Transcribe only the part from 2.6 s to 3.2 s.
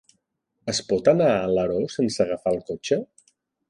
cotxe?